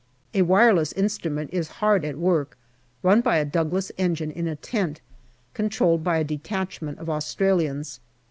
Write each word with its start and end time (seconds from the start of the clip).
A 0.33 0.41
wireless 0.41 0.91
instrument 0.93 1.51
is 1.53 1.67
hard 1.77 2.03
at 2.03 2.17
work, 2.17 2.57
run 3.03 3.21
by 3.21 3.37
a 3.37 3.45
Douglas 3.45 3.91
engine 3.99 4.31
in 4.31 4.47
a 4.47 4.55
tent, 4.55 4.99
controlled 5.53 6.03
by 6.03 6.17
a 6.17 6.23
detachment 6.23 6.97
of 6.97 7.07
Australians. 7.07 7.99